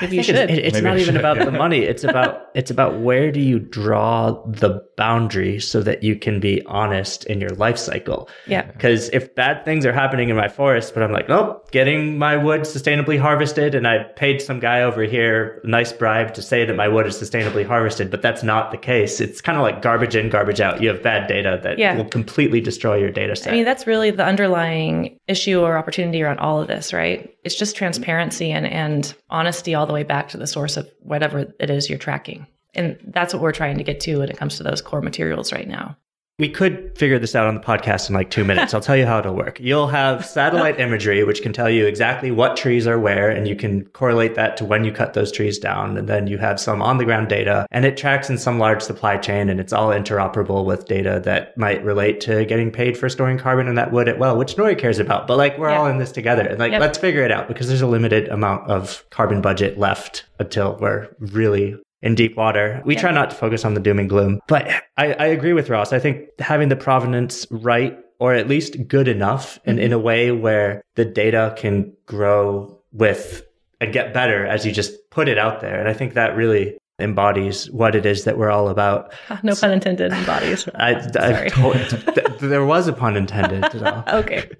[0.00, 0.36] Maybe you should.
[0.36, 1.44] It's, it's Maybe not even should, about yeah.
[1.46, 1.80] the money.
[1.80, 6.62] It's about it's about where do you draw the boundary so that you can be
[6.66, 8.28] honest in your life cycle.
[8.46, 8.62] Yeah.
[8.62, 12.36] Because if bad things are happening in my forest, but I'm like, oh, getting my
[12.36, 16.66] wood sustainably harvested, and I paid some guy over here a nice bribe to say
[16.66, 19.20] that my wood is sustainably harvested, but that's not the case.
[19.20, 20.82] It's kind of like garbage in, garbage out.
[20.82, 21.96] You have bad data that yeah.
[21.96, 23.52] will completely destroy your data set.
[23.52, 27.34] I mean, that's really the underlying issue or opportunity around all of this, right?
[27.44, 31.52] It's just transparency and, and honesty all the way back to the source of whatever
[31.58, 32.46] it is you're tracking.
[32.74, 35.52] And that's what we're trying to get to when it comes to those core materials
[35.52, 35.96] right now
[36.40, 38.72] we could figure this out on the podcast in like two minutes.
[38.72, 39.60] I'll tell you how it'll work.
[39.60, 43.54] You'll have satellite imagery, which can tell you exactly what trees are where, and you
[43.54, 45.98] can correlate that to when you cut those trees down.
[45.98, 48.80] And then you have some on the ground data, and it tracks in some large
[48.80, 53.10] supply chain, and it's all interoperable with data that might relate to getting paid for
[53.10, 55.26] storing carbon in that wood at well, which nobody cares about.
[55.26, 56.46] But like, we're all in this together.
[56.46, 56.80] And like, yep.
[56.80, 61.08] let's figure it out because there's a limited amount of carbon budget left until we're
[61.18, 62.82] really in deep water.
[62.84, 63.00] We yeah.
[63.00, 65.92] try not to focus on the doom and gloom, but I, I, agree with Ross.
[65.92, 69.86] I think having the provenance right, or at least good enough, and mm-hmm.
[69.86, 73.46] in a way where the data can grow with
[73.80, 75.78] and get better as you just put it out there.
[75.78, 79.12] And I think that really embodies what it is that we're all about.
[79.42, 80.12] No pun intended.
[80.12, 80.68] Embodies.
[80.74, 83.64] I, I told, th- there was a pun intended.
[84.08, 84.50] okay.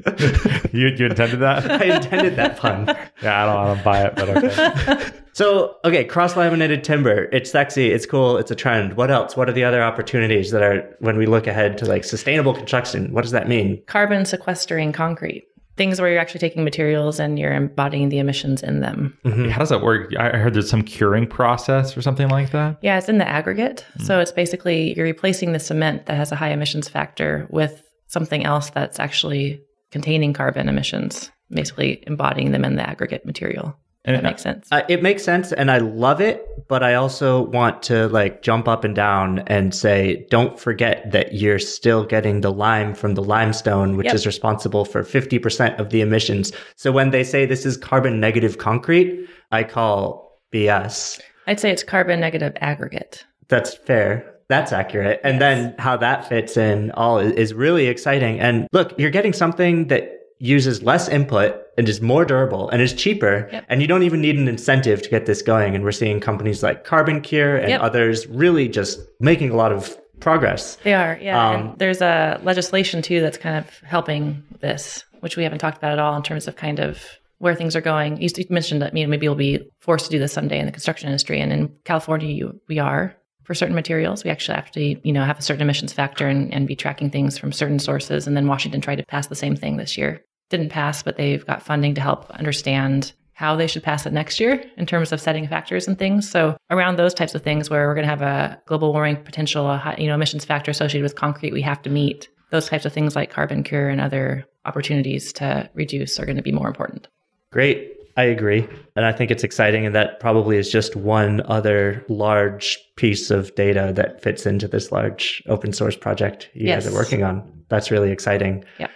[0.73, 1.71] you you intended that?
[1.71, 2.87] I intended that pun.
[3.23, 5.11] Yeah, I don't, I don't buy it, but okay.
[5.33, 7.25] so okay, cross laminated timber.
[7.33, 7.93] It's sexy.
[7.93, 8.39] It's cool.
[8.39, 8.95] It's a trend.
[8.97, 9.37] What else?
[9.37, 13.13] What are the other opportunities that are when we look ahead to like sustainable construction?
[13.13, 13.83] What does that mean?
[13.87, 15.47] Carbon sequestering concrete
[15.81, 19.17] things where you're actually taking materials and you're embodying the emissions in them.
[19.25, 19.49] Mm-hmm.
[19.49, 20.15] How does that work?
[20.15, 22.77] I heard there's some curing process or something like that.
[22.83, 23.87] Yeah, it's in the aggregate.
[23.93, 24.05] Mm-hmm.
[24.05, 28.45] So it's basically you're replacing the cement that has a high emissions factor with something
[28.45, 33.75] else that's actually containing carbon emissions, basically embodying them in the aggregate material.
[34.05, 34.67] And that makes sense.
[34.73, 36.47] Uh, it makes sense, and I love it.
[36.69, 41.35] But I also want to like jump up and down and say, don't forget that
[41.35, 44.15] you're still getting the lime from the limestone, which yep.
[44.15, 46.53] is responsible for fifty percent of the emissions.
[46.77, 51.21] So when they say this is carbon negative concrete, I call BS.
[51.47, 53.27] I'd say it's carbon negative aggregate.
[53.49, 54.35] That's fair.
[54.49, 55.21] That's accurate.
[55.23, 58.41] And then how that fits in all is really exciting.
[58.41, 62.93] And look, you're getting something that uses less input and is more durable and is
[62.93, 63.49] cheaper.
[63.51, 63.65] Yep.
[63.71, 65.75] And you don't even need an incentive to get this going.
[65.75, 67.81] And we're seeing companies like Carbon Cure and Yep.
[67.81, 70.77] others really just making a lot of progress.
[70.85, 71.49] They are, yeah.
[71.49, 75.79] Um, and there's a legislation too that's kind of helping this, which we haven't talked
[75.79, 77.03] about at all in terms of kind of
[77.39, 78.21] where things are going.
[78.21, 80.73] You mentioned that you know, maybe we'll be forced to do this someday in the
[80.73, 84.23] construction industry, and in California, you, we are for certain materials.
[84.23, 87.11] We actually have to, you know, have a certain emissions factor and, and be tracking
[87.11, 88.27] things from certain sources.
[88.27, 90.23] And then Washington tried to pass the same thing this year.
[90.51, 94.39] Didn't pass, but they've got funding to help understand how they should pass it next
[94.39, 96.29] year in terms of setting factors and things.
[96.29, 99.71] So around those types of things where we're going to have a global warming potential,
[99.71, 102.85] a high, you know, emissions factor associated with concrete we have to meet, those types
[102.85, 106.69] of things like carbon cure and other opportunities to reduce are going to be more
[106.69, 107.09] important.
[107.51, 107.97] Great.
[108.19, 108.69] I agree.
[108.95, 109.87] And I think it's exciting.
[109.87, 114.93] And that probably is just one other large piece of data that fits into this
[114.93, 117.65] large open source project you guys are working on.
[117.71, 118.65] That's really exciting.
[118.79, 118.89] Yeah.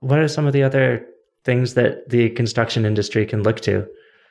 [0.00, 1.06] What are some of the other
[1.44, 3.86] things that the construction industry can look to?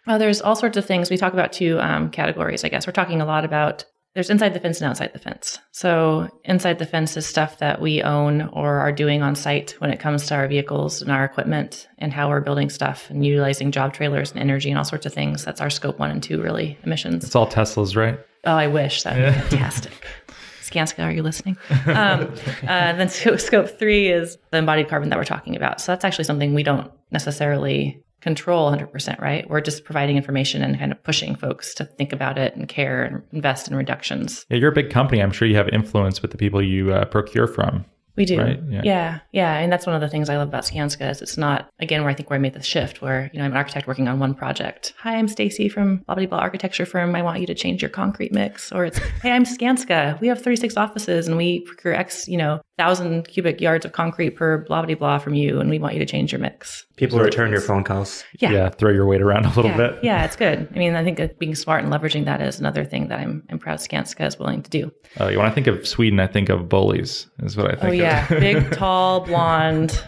[0.05, 1.09] Well, there's all sorts of things.
[1.09, 2.87] We talk about two um, categories, I guess.
[2.87, 5.59] We're talking a lot about there's inside the fence and outside the fence.
[5.71, 9.91] So, inside the fence is stuff that we own or are doing on site when
[9.91, 13.71] it comes to our vehicles and our equipment and how we're building stuff and utilizing
[13.71, 15.45] job trailers and energy and all sorts of things.
[15.45, 17.25] That's our scope one and two, really, emissions.
[17.25, 18.17] It's all Teslas, right?
[18.43, 19.91] Oh, I wish that would be fantastic.
[20.69, 21.57] Skanska, are you listening?
[21.85, 21.93] Um,
[22.67, 25.79] uh, then scope, three is the embodied carbon that we're talking about.
[25.79, 29.49] So that's actually something we don't necessarily control 100%, right?
[29.49, 33.03] We're just providing information and kind of pushing folks to think about it and care
[33.03, 34.45] and invest in reductions.
[34.49, 35.21] Yeah, you're a big company.
[35.21, 37.85] I'm sure you have influence with the people you uh, procure from.
[38.17, 38.41] We do.
[38.41, 38.81] Right, yeah.
[38.83, 39.19] yeah.
[39.31, 39.53] Yeah.
[39.59, 42.09] And that's one of the things I love about Skanska is it's not, again, where
[42.09, 44.19] I think where I made the shift where, you know, I'm an architect working on
[44.19, 44.93] one project.
[44.99, 47.15] Hi, I'm Stacy from blah, blah, blah architecture firm.
[47.15, 48.71] I want you to change your concrete mix.
[48.71, 50.19] Or it's, hey, I'm Skanska.
[50.19, 54.31] We have 36 offices and we procure X, you know, thousand cubic yards of concrete
[54.31, 55.59] per blah, blah, blah from you.
[55.59, 56.85] And we want you to change your mix.
[56.95, 57.25] People Sorry.
[57.25, 58.23] return your phone calls.
[58.39, 58.69] Yeah.
[58.69, 59.77] throw your weight around a little yeah.
[59.77, 59.99] bit.
[60.03, 60.67] Yeah, it's good.
[60.73, 63.59] I mean, I think being smart and leveraging that is another thing that I'm, I'm
[63.59, 64.91] proud Skanska is willing to do.
[65.17, 67.27] Uh, when I think of Sweden, I think of bullies.
[67.39, 67.83] Is what I think.
[67.83, 67.95] Oh, of.
[67.95, 68.27] yeah.
[68.39, 70.01] Big, tall, blonde,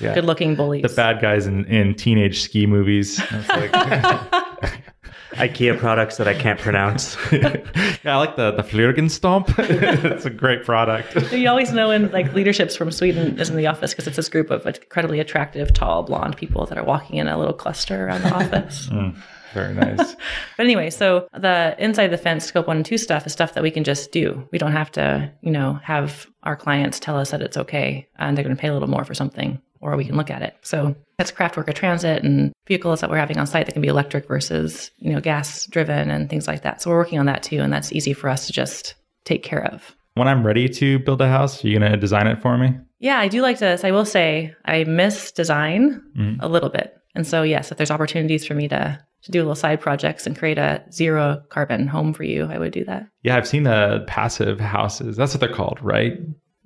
[0.00, 0.14] Yeah.
[0.14, 0.82] good looking bullies.
[0.82, 3.20] the bad guys in, in teenage ski movies.
[5.32, 7.16] It's like- IKEA products that I can't pronounce.
[7.32, 7.56] yeah,
[8.04, 9.54] I like the the Flirgenstomp.
[10.12, 11.14] it's a great product.
[11.36, 14.28] You always know when like leadership's from Sweden is in the office because it's this
[14.28, 18.22] group of incredibly attractive, tall, blonde people that are walking in a little cluster around
[18.22, 18.88] the office.
[18.88, 19.16] Mm,
[19.52, 20.14] very nice.
[20.56, 23.62] But anyway, so the inside the fence scope one and two stuff is stuff that
[23.62, 24.48] we can just do.
[24.50, 28.36] We don't have to, you know, have our clients tell us that it's okay and
[28.36, 29.60] they're going to pay a little more for something
[29.92, 30.54] or we can look at it.
[30.62, 33.88] So that's craft worker transit and vehicles that we're having on site that can be
[33.88, 36.82] electric versus, you know, gas driven and things like that.
[36.82, 37.60] So we're working on that too.
[37.60, 38.94] And that's easy for us to just
[39.24, 39.94] take care of.
[40.14, 42.74] When I'm ready to build a house, are you gonna design it for me?
[43.00, 43.84] Yeah, I do like this.
[43.84, 46.38] I will say I miss design Mhm.
[46.40, 46.94] a little bit.
[47.14, 50.26] And so, yes, if there's opportunities for me to, to do a little side projects
[50.26, 53.06] and create a zero carbon home for you, I would do that.
[53.22, 55.16] Yeah, I've seen the passive houses.
[55.16, 56.14] That's what they're called, right?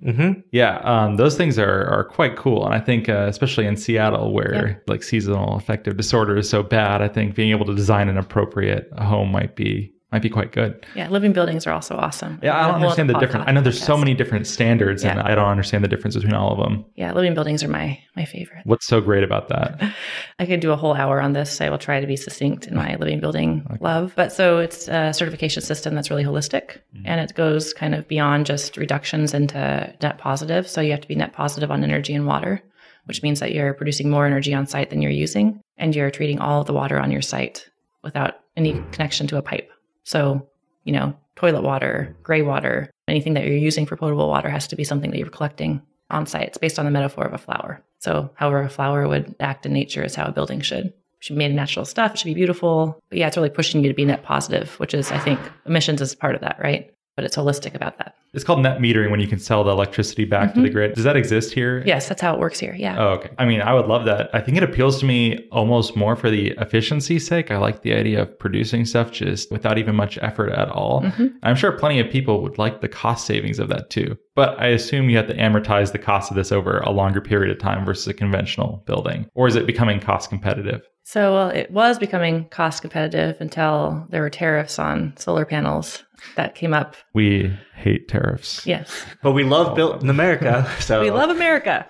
[0.03, 3.77] Hmm Yeah, um, those things are are quite cool, and I think uh, especially in
[3.77, 8.09] Seattle, where like seasonal affective disorder is so bad, I think being able to design
[8.09, 10.85] an appropriate home might be might be quite good.
[10.95, 12.39] Yeah, living buildings are also awesome.
[12.43, 13.45] Yeah, I don't understand the difference.
[13.47, 16.51] I know there's so many different standards, and I don't understand the difference between all
[16.51, 16.85] of them.
[16.95, 18.61] Yeah, living buildings are my my favorite.
[18.65, 19.81] What's so great about that?
[20.39, 21.61] I could do a whole hour on this.
[21.61, 24.13] I will try to be succinct in my living building love.
[24.15, 27.03] But so it's a certification system that's really holistic mm-hmm.
[27.05, 30.67] and it goes kind of beyond just reductions into net positive.
[30.67, 32.61] So you have to be net positive on energy and water,
[33.05, 36.39] which means that you're producing more energy on site than you're using and you're treating
[36.39, 37.69] all of the water on your site
[38.03, 39.71] without any connection to a pipe.
[40.03, 40.49] So,
[40.83, 44.75] you know, toilet water, gray water, anything that you're using for potable water has to
[44.75, 46.47] be something that you're collecting on site.
[46.47, 47.83] It's based on the metaphor of a flower.
[47.99, 50.87] So, however a flower would act in nature is how a building should.
[50.87, 52.13] It should be made of natural stuff.
[52.13, 52.99] It should be beautiful.
[53.09, 56.01] But yeah, it's really pushing you to be net positive, which is, I think, emissions
[56.01, 56.91] is part of that, right?
[57.21, 58.15] But it's holistic about that.
[58.33, 60.95] It's called net metering when you can sell the electricity back to the grid.
[60.95, 61.83] Does that exist here?
[61.85, 62.73] Yes, that's how it works here.
[62.73, 62.95] Yeah.
[62.97, 63.29] Oh, okay.
[63.37, 64.31] I mean, I would love that.
[64.33, 67.51] I think it appeals to me almost more for the efficiency sake.
[67.51, 71.03] I like the idea of producing stuff just without even much effort at all.
[71.03, 71.33] Mhm.
[71.43, 74.17] I'm sure plenty of people would like the cost savings of that too.
[74.33, 77.51] But I assume you have to amortize the cost of this over a longer period
[77.51, 79.27] of time versus a conventional building.
[79.35, 80.81] Or is it becoming cost competitive?
[81.03, 86.03] So, well, it was becoming cost competitive until there were tariffs on solar panels
[86.35, 86.95] that came up.
[87.13, 88.65] We hate tariffs.
[88.65, 89.05] Yes.
[89.21, 90.69] But we love built in America.
[90.81, 91.85] So We love America.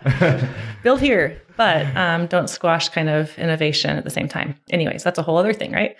[0.84, 4.56] Build here, but um, don't squash kind of innovation at the same time.
[4.70, 5.96] Anyways, that's a whole other thing, right?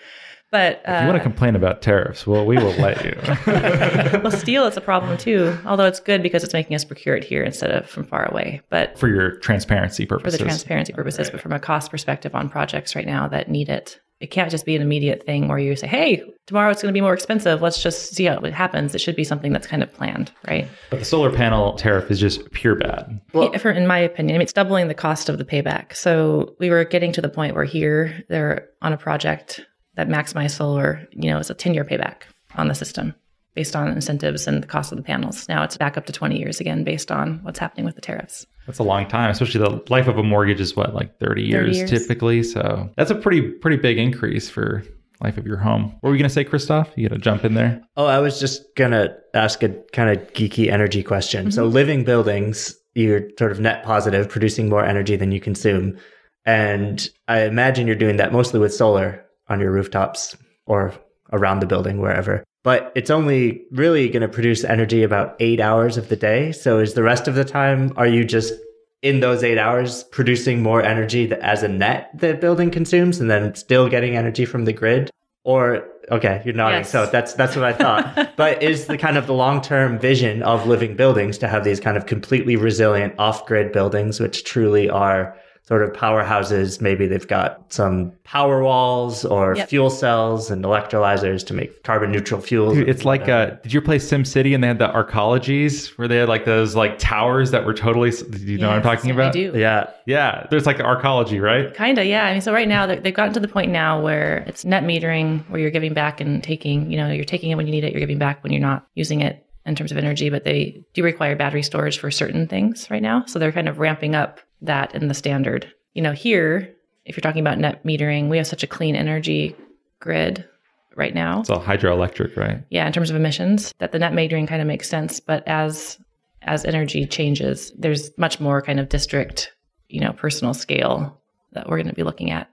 [0.52, 3.18] But if you want to complain about tariffs, well, we will let you.
[4.20, 5.56] well, steel is a problem too.
[5.64, 8.60] Although it's good because it's making us procure it here instead of from far away.
[8.68, 11.32] But for your transparency purposes, for the transparency purposes, right.
[11.32, 14.64] but from a cost perspective on projects right now that need it, it can't just
[14.64, 17.60] be an immediate thing where you say, "Hey, tomorrow it's going to be more expensive.
[17.60, 20.68] Let's just see how it happens." It should be something that's kind of planned, right?
[20.90, 23.20] But the solar panel tariff is just pure bad.
[23.32, 25.94] Well, for, in my opinion, I mean, it's doubling the cost of the payback.
[25.94, 29.60] So we were getting to the point where here they're on a project
[29.96, 32.22] that Maximize Solar, you know, is a 10 year payback
[32.54, 33.14] on the system
[33.54, 35.48] based on incentives and the cost of the panels.
[35.48, 38.46] Now it's back up to 20 years again based on what's happening with the tariffs.
[38.66, 41.66] That's a long time, especially the life of a mortgage is what, like 30 years,
[41.66, 41.90] 30 years.
[41.90, 42.42] typically.
[42.42, 44.84] So that's a pretty, pretty big increase for
[45.20, 45.96] life of your home.
[46.00, 46.90] What were you going to say, Christoph?
[46.96, 47.80] You got to jump in there.
[47.96, 51.42] Oh, I was just going to ask a kind of geeky energy question.
[51.42, 51.50] Mm-hmm.
[51.50, 55.96] So living buildings, you're sort of net positive, producing more energy than you consume.
[56.44, 60.36] And I imagine you're doing that mostly with solar on your rooftops
[60.66, 60.92] or
[61.32, 62.44] around the building, wherever.
[62.64, 66.52] But it's only really going to produce energy about eight hours of the day.
[66.52, 68.54] So is the rest of the time, are you just
[69.02, 73.28] in those eight hours producing more energy that as a net the building consumes and
[73.28, 75.10] then still getting energy from the grid?
[75.44, 76.80] Or okay, you're nodding.
[76.80, 76.90] Yes.
[76.90, 78.32] So that's that's what I thought.
[78.36, 81.96] but is the kind of the long-term vision of living buildings to have these kind
[81.96, 85.36] of completely resilient off-grid buildings which truly are
[85.72, 86.82] sort of powerhouses.
[86.82, 89.70] Maybe they've got some power walls or yep.
[89.70, 92.74] fuel cells and electrolyzers to make carbon neutral fuels.
[92.74, 96.06] Dude, it's like, uh, did you play Sim City and they had the arcologies where
[96.06, 99.10] they had like those like towers that were totally, do you know what I'm talking
[99.10, 99.28] about?
[99.28, 99.52] I do.
[99.56, 99.88] Yeah.
[100.04, 100.46] Yeah.
[100.50, 101.72] There's like the arcology, right?
[101.72, 102.04] Kind of.
[102.04, 102.26] Yeah.
[102.26, 105.48] I mean, so right now they've gotten to the point now where it's net metering
[105.48, 107.92] where you're giving back and taking, you know, you're taking it when you need it,
[107.92, 111.02] you're giving back when you're not using it in terms of energy, but they do
[111.02, 113.24] require battery storage for certain things right now.
[113.24, 115.72] So they're kind of ramping up that in the standard.
[115.94, 119.54] You know, here, if you're talking about net metering, we have such a clean energy
[120.00, 120.48] grid
[120.96, 121.40] right now.
[121.40, 122.62] It's all hydroelectric, right?
[122.70, 125.20] Yeah, in terms of emissions, that the net metering kind of makes sense.
[125.20, 125.98] But as
[126.42, 129.52] as energy changes, there's much more kind of district,
[129.88, 131.20] you know, personal scale
[131.52, 132.50] that we're going to be looking at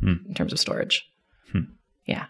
[0.00, 0.14] hmm.
[0.26, 1.06] in terms of storage.
[1.52, 1.62] Hmm.
[2.06, 2.26] Yeah.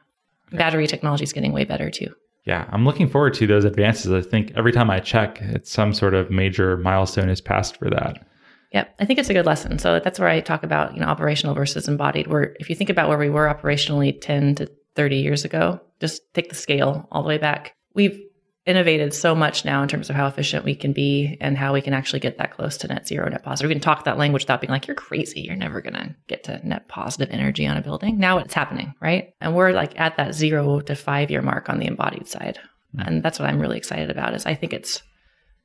[0.48, 0.56] Okay.
[0.56, 2.14] Battery technology is getting way better too.
[2.44, 4.10] Yeah, I'm looking forward to those advances.
[4.10, 7.90] I think every time I check, it's some sort of major milestone is passed for
[7.90, 8.26] that.
[8.72, 8.94] Yep.
[9.00, 9.78] I think it's a good lesson.
[9.78, 12.26] So that's where I talk about, you know, operational versus embodied.
[12.26, 16.22] Where if you think about where we were operationally 10 to 30 years ago, just
[16.34, 17.74] take the scale all the way back.
[17.94, 18.20] We've
[18.68, 21.80] innovated so much now in terms of how efficient we can be and how we
[21.80, 23.70] can actually get that close to net zero, net positive.
[23.70, 25.40] We can talk that language without being like, you're crazy.
[25.40, 28.18] You're never going to get to net positive energy on a building.
[28.18, 29.32] Now it's happening, right?
[29.40, 32.58] And we're like at that zero to five year mark on the embodied side.
[32.94, 33.08] Mm-hmm.
[33.08, 35.02] And that's what I'm really excited about is I think it's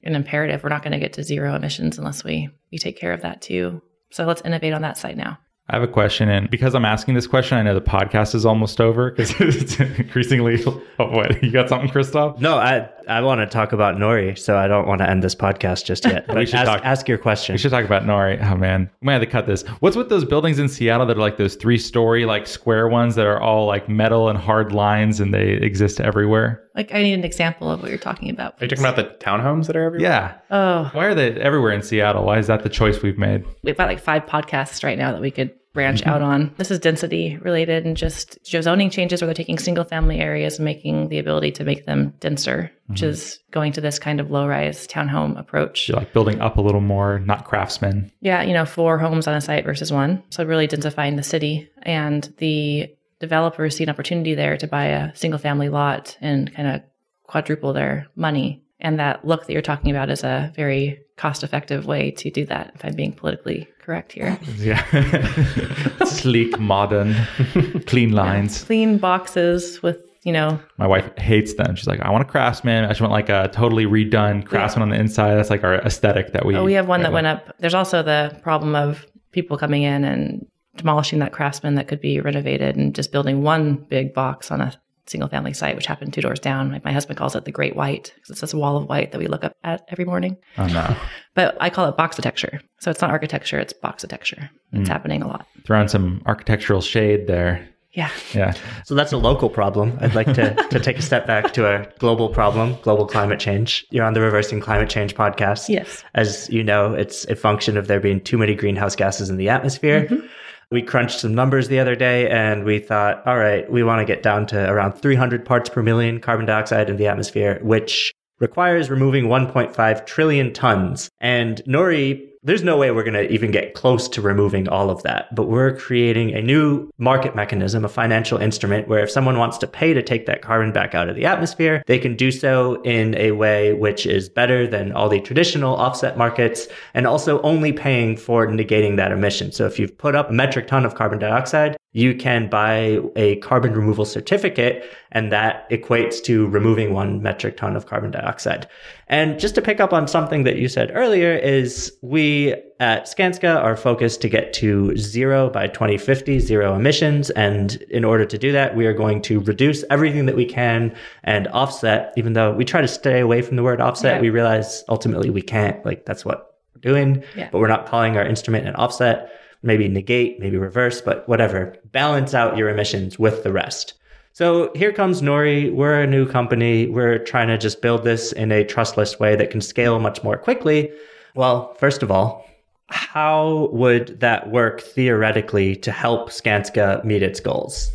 [0.04, 0.64] an imperative.
[0.64, 3.42] We're not going to get to zero emissions unless we we take care of that
[3.42, 3.82] too.
[4.12, 5.40] So let's innovate on that side now.
[5.70, 8.46] I have a question, and because I'm asking this question, I know the podcast is
[8.46, 10.64] almost over because it's increasingly.
[11.00, 12.40] Oh, what you got something, Christoph?
[12.40, 15.36] No, I I want to talk about Nori, so I don't want to end this
[15.36, 16.26] podcast just yet.
[16.34, 17.54] But we should ask, talk, ask your question.
[17.54, 18.44] We should talk about Nori.
[18.44, 19.64] Oh man, we might have to cut this.
[19.80, 23.16] What's with those buildings in Seattle that are like those three story, like square ones
[23.16, 26.64] that are all like metal and hard lines, and they exist everywhere?
[26.76, 28.58] Like, I need an example of what you're talking about.
[28.58, 28.64] Please.
[28.64, 30.10] Are you talking about the townhomes that are everywhere?
[30.10, 30.38] Yeah.
[30.50, 32.26] Oh, why are they everywhere in Seattle?
[32.26, 33.46] Why is that the choice we've made?
[33.64, 36.10] We've got like five podcasts right now that we could branch mm-hmm.
[36.10, 36.54] out on.
[36.58, 40.66] This is density related and just zoning changes where they're taking single family areas and
[40.66, 42.94] making the ability to make them denser, mm-hmm.
[42.94, 45.90] which is going to this kind of low rise townhome approach.
[45.90, 48.12] You're like building up a little more, not craftsman.
[48.22, 50.24] Yeah, you know, four homes on a site versus one.
[50.30, 55.16] So really densifying the city and the developers see an opportunity there to buy a
[55.16, 56.82] single family lot and kind of
[57.24, 58.64] quadruple their money.
[58.80, 62.46] And that look that you're talking about is a very cost effective way to do
[62.46, 64.40] that, if I'm being politically correct here.
[64.58, 64.84] Yeah.
[66.06, 67.16] Sleek, modern,
[67.86, 68.62] clean lines.
[68.62, 68.66] Yeah.
[68.66, 70.60] Clean boxes with, you know.
[70.78, 71.76] My wife hates them.
[71.76, 72.86] She's like, I want a craftsman.
[72.86, 74.94] I just want like a totally redone craftsman yeah.
[74.94, 75.36] on the inside.
[75.36, 76.56] That's like our aesthetic that we.
[76.56, 77.56] Oh, we have one that went up.
[77.60, 80.46] There's also the problem of people coming in and
[80.78, 84.74] demolishing that craftsman that could be renovated and just building one big box on a
[85.06, 86.72] single family site, which happened two doors down.
[86.72, 89.20] Like my husband calls it the Great White because it's this wall of white that
[89.20, 90.38] we look up at every morning.
[90.58, 90.96] Oh no!
[91.36, 92.60] But I call it boxitecture.
[92.80, 94.50] So it's not architecture; it's boxitecture.
[94.72, 94.92] It's mm.
[94.92, 95.48] happening a lot.
[95.66, 97.68] Throwing some architectural shade there.
[97.94, 98.12] Yeah.
[98.34, 98.54] Yeah.
[98.86, 99.98] So that's a local problem.
[100.02, 103.86] I'd like to, to take a step back to a global problem, global climate change.
[103.92, 105.70] You're on the Reversing Climate Change podcast.
[105.70, 106.04] Yes.
[106.16, 109.50] As you know, it's a function of there being too many greenhouse gases in the
[109.50, 110.06] atmosphere.
[110.06, 110.26] Mm-hmm
[110.72, 114.06] we crunched some numbers the other day and we thought, all right, we want to
[114.06, 118.90] get down to around 300 parts per million carbon dioxide in the atmosphere, which requires
[118.90, 121.10] removing 1.5 trillion tons.
[121.22, 125.02] And Nori there's no way we're going to even get close to removing all of
[125.04, 125.34] that.
[125.34, 129.68] But we're creating a new market mechanism, a financial instrument where if someone wants to
[129.68, 133.16] pay to take that carbon back out of the atmosphere, they can do so in
[133.16, 138.18] a way which is better than all the traditional offset markets and also only paying
[138.18, 139.52] for negating that emission.
[139.52, 143.36] So if you've put up a metric ton of carbon dioxide, you can buy a
[143.38, 148.68] carbon removal certificate and that equates to removing one metric ton of carbon dioxide.
[149.14, 153.62] And just to pick up on something that you said earlier is we at Skanska
[153.64, 157.30] are focused to get to zero by 2050, zero emissions.
[157.30, 160.96] And in order to do that, we are going to reduce everything that we can
[161.24, 164.22] and offset, even though we try to stay away from the word offset, Yeah.
[164.22, 165.86] we realize ultimately we can't.
[165.86, 167.50] Like that's what we're doing, Yeah.
[167.52, 169.30] but we're not calling our instrument an offset
[169.66, 171.74] maybe negate, maybe reverse, but whatever.
[171.94, 173.94] Balance out your emissions with the rest.
[174.36, 175.72] So here comes Nori.
[175.72, 176.88] We're a new company.
[176.88, 180.38] We're trying to just build this in a trustless way that can scale much more
[180.38, 180.92] quickly.
[181.36, 182.44] Well, first of all,
[182.88, 187.92] how would that work theoretically to help Skanska meet its goals?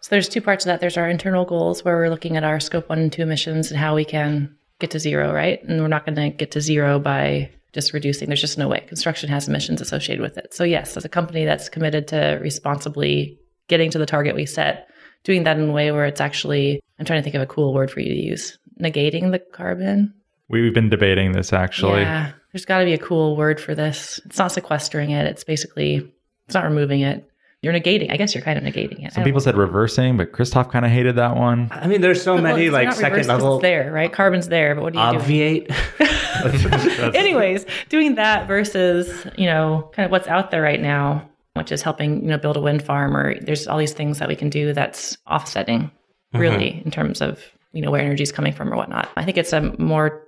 [0.00, 0.80] So there's two parts of that.
[0.80, 3.78] There's our internal goals where we're looking at our scope one and two emissions and
[3.78, 5.62] how we can get to zero, right?
[5.64, 8.28] And we're not going to get to zero by just reducing.
[8.28, 8.80] There's just no way.
[8.88, 10.54] Construction has emissions associated with it.
[10.54, 13.38] So yes, as a company that's committed to responsibly
[13.68, 14.88] getting to the target we set,
[15.24, 17.72] doing that in a way where it's actually, I'm trying to think of a cool
[17.74, 20.14] word for you to use, negating the carbon.
[20.48, 22.00] We've been debating this actually.
[22.02, 24.20] Yeah, there's got to be a cool word for this.
[24.26, 25.26] It's not sequestering it.
[25.26, 26.10] It's basically,
[26.46, 27.28] it's not removing it.
[27.62, 28.10] You're negating.
[28.10, 29.12] I guess you're kind of negating it.
[29.12, 31.68] Some don't people said reversing, but Christoph kind of hated that one.
[31.70, 34.12] I mean, there's so Well, many like not second reversed 'cause level It's there, right?
[34.12, 35.16] Carbon's there, but what do you do?
[35.18, 35.70] obviate.
[37.14, 41.82] Anyways, doing that versus you know kind of what's out there right now, which is
[41.82, 44.50] helping you know build a wind farm, or there's all these things that we can
[44.50, 45.90] do that's offsetting,
[46.32, 46.84] really, mm-hmm.
[46.86, 47.42] in terms of
[47.72, 49.08] you know where energy is coming from or whatnot.
[49.16, 50.26] I think it's a more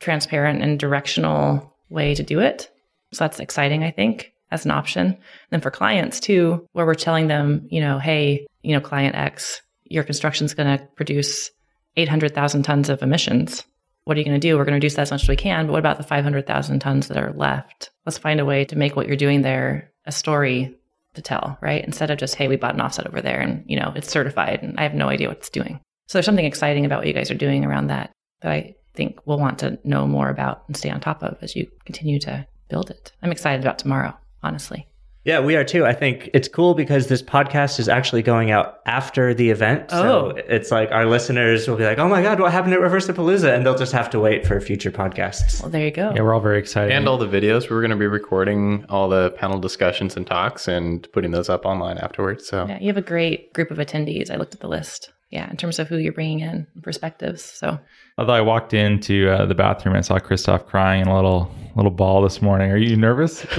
[0.00, 2.70] transparent and directional way to do it.
[3.12, 5.06] So that's exciting, I think, as an option.
[5.06, 5.18] And
[5.50, 9.62] then for clients too, where we're telling them, you know, hey, you know, client X,
[9.84, 11.50] your construction's going to produce
[11.96, 13.64] 800,000 tons of emissions.
[14.04, 14.56] What are you going to do?
[14.56, 15.66] We're going to reduce that as much as we can.
[15.66, 17.90] But what about the 500,000 tons that are left?
[18.04, 20.74] Let's find a way to make what you're doing there a story
[21.14, 21.84] to tell, right?
[21.84, 24.60] Instead of just, hey, we bought an offset over there and, you know, it's certified
[24.62, 25.80] and I have no idea what it's doing.
[26.08, 29.18] So there's something exciting about what you guys are doing around that that I think
[29.26, 32.46] we'll want to know more about and stay on top of as you continue to
[32.68, 33.12] build it.
[33.22, 34.86] I'm excited about tomorrow, honestly.
[35.26, 35.84] Yeah, we are too.
[35.84, 39.90] I think it's cool because this podcast is actually going out after the event.
[39.90, 40.40] So Oh.
[40.48, 43.52] it's like our listeners will be like, oh my God, what happened at Reversipalooza?
[43.52, 45.60] And they'll just have to wait for future podcasts.
[45.60, 46.12] Well, there you go.
[46.14, 46.92] Yeah, we're all very excited.
[46.92, 47.68] And all the videos.
[47.68, 51.66] We're going to be recording all the panel discussions and talks and putting those up
[51.66, 52.46] online afterwards.
[52.46, 54.30] So Yeah, you have a great group of attendees.
[54.30, 55.10] I looked at the list.
[55.30, 57.42] Yeah, in terms of who you're bringing in, perspectives.
[57.42, 57.78] So
[58.16, 61.90] Although I walked into uh, the bathroom and saw Christoph crying in a little little
[61.90, 62.70] ball this morning.
[62.70, 63.44] Are you nervous?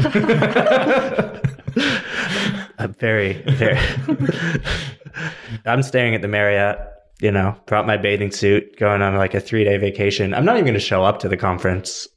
[2.79, 3.79] I'm very, very.
[5.65, 6.77] I'm staring at the Marriott,
[7.21, 10.33] you know, brought my bathing suit, going on like a three day vacation.
[10.33, 12.07] I'm not even going to show up to the conference.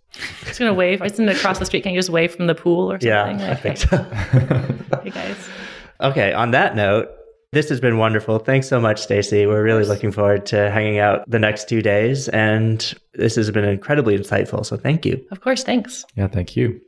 [0.44, 1.00] just gonna wave.
[1.02, 1.82] I just across the street.
[1.82, 3.08] Can you just wave from the pool or something?
[3.40, 3.96] Yeah, I Like, think so.
[5.02, 5.48] Hey guys.
[6.00, 7.08] Okay, on that note,
[7.52, 8.38] this has been wonderful.
[8.38, 9.46] Thanks so much, Stacy.
[9.46, 12.28] We're really looking forward to hanging out the next two days.
[12.28, 14.64] And this has been incredibly insightful.
[14.64, 15.24] So thank you.
[15.30, 15.64] Of course.
[15.64, 16.04] Thanks.
[16.14, 16.80] yeah, thank you.